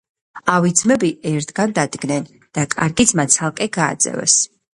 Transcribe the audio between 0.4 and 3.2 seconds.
ავი ძმები ერთგან დადგნენ და კარგი